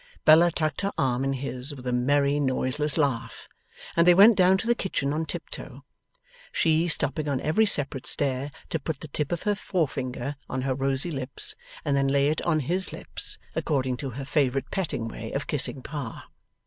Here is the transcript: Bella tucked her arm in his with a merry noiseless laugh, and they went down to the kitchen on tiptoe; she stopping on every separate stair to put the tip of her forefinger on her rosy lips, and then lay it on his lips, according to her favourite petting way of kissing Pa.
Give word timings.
Bella 0.25 0.49
tucked 0.49 0.81
her 0.81 0.91
arm 0.97 1.23
in 1.23 1.33
his 1.33 1.75
with 1.75 1.85
a 1.85 1.91
merry 1.91 2.39
noiseless 2.39 2.97
laugh, 2.97 3.47
and 3.95 4.07
they 4.07 4.15
went 4.15 4.35
down 4.35 4.57
to 4.57 4.65
the 4.65 4.73
kitchen 4.73 5.13
on 5.13 5.27
tiptoe; 5.27 5.83
she 6.51 6.87
stopping 6.87 7.29
on 7.29 7.39
every 7.41 7.67
separate 7.67 8.07
stair 8.07 8.49
to 8.71 8.79
put 8.79 9.01
the 9.01 9.07
tip 9.09 9.31
of 9.31 9.43
her 9.43 9.53
forefinger 9.53 10.37
on 10.49 10.63
her 10.63 10.73
rosy 10.73 11.11
lips, 11.11 11.55
and 11.85 11.95
then 11.95 12.07
lay 12.07 12.29
it 12.29 12.41
on 12.41 12.61
his 12.61 12.91
lips, 12.91 13.37
according 13.53 13.95
to 13.97 14.09
her 14.09 14.25
favourite 14.25 14.71
petting 14.71 15.07
way 15.07 15.31
of 15.33 15.45
kissing 15.45 15.83
Pa. 15.83 16.27